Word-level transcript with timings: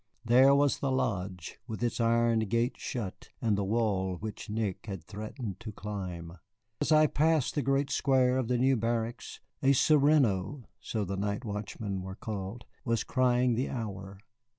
There 0.25 0.55
was 0.55 0.79
the 0.79 0.89
lodge, 0.91 1.59
with 1.67 1.83
its 1.83 2.01
iron 2.01 2.39
gates 2.39 2.81
shut, 2.81 3.29
and 3.39 3.55
the 3.55 3.63
wall 3.63 4.15
which 4.15 4.49
Nick 4.49 4.87
had 4.87 5.03
threatened 5.03 5.59
to 5.59 5.71
climb. 5.71 6.39
As 6.81 6.91
I 6.91 7.05
passed 7.05 7.53
the 7.53 7.61
great 7.61 7.91
square 7.91 8.39
of 8.39 8.47
the 8.47 8.57
new 8.57 8.75
barracks, 8.75 9.41
a 9.61 9.73
sereno 9.73 10.63
(so 10.79 11.05
the 11.05 11.17
night 11.17 11.45
watchmen 11.45 12.01
were 12.01 12.15
called) 12.15 12.65
was 12.83 13.03
crying 13.03 13.53
the 13.53 13.69
hour. 13.69 14.17